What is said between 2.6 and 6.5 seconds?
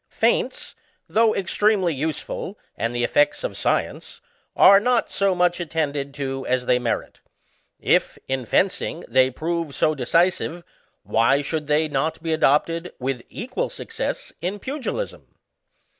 and the effects of science, are not so much attended to